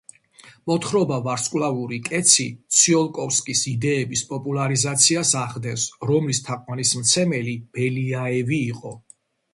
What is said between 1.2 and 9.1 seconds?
„ვარსკვლავი კეცი“ ციოლკოვსკის იდეების პოპულარიზაციას ახდენს, რომლის თაყვანისმცემელი ბელიაევი იყო.